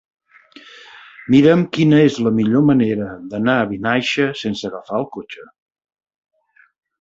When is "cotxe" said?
5.19-5.47